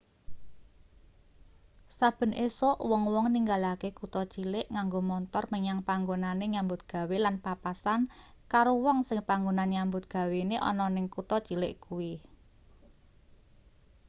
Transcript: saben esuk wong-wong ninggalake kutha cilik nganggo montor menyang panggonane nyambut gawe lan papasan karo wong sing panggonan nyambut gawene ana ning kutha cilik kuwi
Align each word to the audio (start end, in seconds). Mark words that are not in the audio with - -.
saben 1.97 2.31
esuk 2.47 2.77
wong-wong 2.89 3.27
ninggalake 3.33 3.89
kutha 3.99 4.23
cilik 4.33 4.65
nganggo 4.73 4.99
montor 5.09 5.43
menyang 5.53 5.79
panggonane 5.87 6.45
nyambut 6.53 6.81
gawe 6.91 7.15
lan 7.25 7.35
papasan 7.45 8.01
karo 8.51 8.71
wong 8.85 8.97
sing 9.07 9.19
panggonan 9.29 9.69
nyambut 9.75 10.03
gawene 10.13 10.57
ana 10.69 10.85
ning 10.95 11.07
kutha 11.15 11.37
cilik 11.47 11.73
kuwi 11.85 12.13